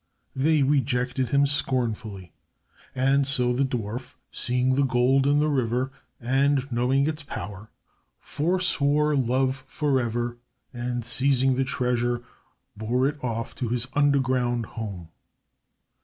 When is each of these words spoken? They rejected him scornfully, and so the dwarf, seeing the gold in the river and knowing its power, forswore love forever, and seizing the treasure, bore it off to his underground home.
They 0.35 0.63
rejected 0.63 1.29
him 1.29 1.45
scornfully, 1.45 2.33
and 2.95 3.27
so 3.27 3.53
the 3.53 3.63
dwarf, 3.63 4.15
seeing 4.31 4.73
the 4.73 4.81
gold 4.81 5.27
in 5.27 5.37
the 5.37 5.47
river 5.47 5.91
and 6.19 6.71
knowing 6.71 7.07
its 7.07 7.21
power, 7.21 7.69
forswore 8.17 9.15
love 9.15 9.57
forever, 9.67 10.39
and 10.73 11.05
seizing 11.05 11.53
the 11.53 11.63
treasure, 11.63 12.23
bore 12.75 13.07
it 13.07 13.23
off 13.23 13.53
to 13.57 13.69
his 13.69 13.87
underground 13.95 14.65
home. 14.73 15.09